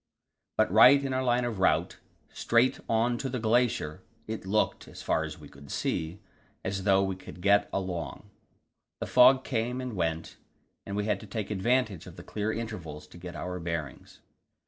[0.57, 1.99] But right in our line of route
[2.33, 6.19] straight on to the glacier it looked, as far as we could see,
[6.65, 8.31] as though we could get along.
[8.99, 10.37] The fog came and went,
[10.87, 14.21] and we had to take advantage of the clear intervals to get our bearings.